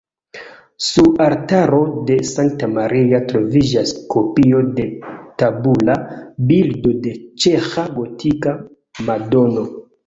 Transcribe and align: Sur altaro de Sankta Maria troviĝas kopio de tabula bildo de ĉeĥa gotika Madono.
Sur 0.85 1.09
altaro 1.25 1.81
de 2.07 2.15
Sankta 2.29 2.69
Maria 2.79 3.19
troviĝas 3.33 3.93
kopio 4.15 4.65
de 4.81 4.89
tabula 5.43 6.01
bildo 6.53 6.99
de 7.07 7.17
ĉeĥa 7.45 7.87
gotika 8.01 8.61
Madono. 9.09 9.71